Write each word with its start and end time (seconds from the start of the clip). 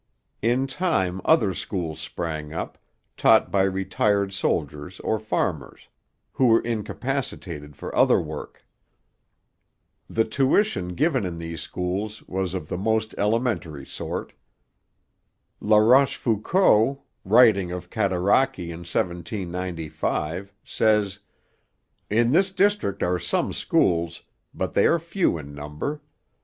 In 0.41 0.65
time 0.65 1.21
other 1.25 1.53
schools 1.53 1.99
sprang 1.99 2.51
up, 2.51 2.79
taught 3.17 3.51
by 3.51 3.61
retired 3.61 4.33
soldiers 4.33 4.99
or 5.01 5.19
farmers 5.19 5.89
who 6.31 6.47
were 6.47 6.61
incapacitated 6.61 7.75
for 7.75 7.95
other 7.95 8.19
work. 8.19 8.65
The 10.09 10.25
tuition 10.25 10.95
given 10.95 11.23
in 11.23 11.37
these 11.37 11.61
schools 11.61 12.23
was 12.27 12.55
of 12.55 12.67
the 12.67 12.79
most 12.79 13.13
elementary 13.15 13.85
sort. 13.85 14.33
La 15.59 15.77
Rochefoucauld, 15.77 16.97
writing 17.23 17.71
of 17.71 17.91
Cataraqui 17.91 18.71
in 18.71 18.79
1795, 18.79 20.51
says: 20.63 21.19
'In 22.09 22.31
this 22.31 22.49
district 22.49 23.03
are 23.03 23.19
some 23.19 23.53
schools, 23.53 24.23
but 24.51 24.73
they 24.73 24.87
are 24.87 24.97
few 24.97 25.37
in 25.37 25.53
number. 25.53 26.01